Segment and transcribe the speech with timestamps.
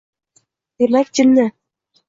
[0.83, 1.47] —Demak, jinni!